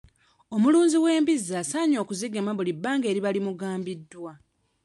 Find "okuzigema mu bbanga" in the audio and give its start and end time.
2.03-3.05